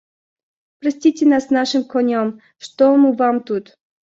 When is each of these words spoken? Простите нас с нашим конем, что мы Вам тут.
Простите 0.79 1.27
нас 1.27 1.45
с 1.45 1.49
нашим 1.51 1.83
конем, 1.83 2.41
что 2.57 2.95
мы 2.97 3.13
Вам 3.15 3.43
тут. 3.43 3.77